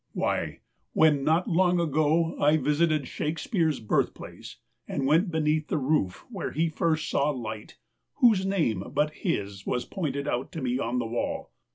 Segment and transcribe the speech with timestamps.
[0.13, 0.61] Why,
[0.93, 4.55] when, not long ago, I vis ited Shakespeare's birthplace,
[4.87, 7.77] and went beneath the roof where he first saw light,
[8.15, 11.51] whose name but his was pointed out to me on the wall